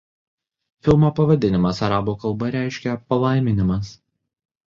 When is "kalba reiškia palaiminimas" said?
2.23-3.93